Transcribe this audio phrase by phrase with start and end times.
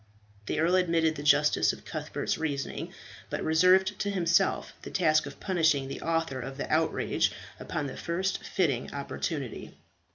[0.47, 2.91] The earl admitted the justice of Cuthbert's reasoning,
[3.29, 7.95] but reserved to himself the task of punishing the author of the outrage upon the
[7.95, 9.75] first fitting opportunity.